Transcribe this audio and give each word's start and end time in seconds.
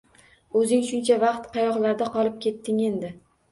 O`zing 0.61 0.81
shuncha 0.87 1.19
vaqt 1.25 1.45
qayoqlarda 1.59 2.11
qolib 2.17 2.43
ketding, 2.49 2.83
Endi 2.91 3.15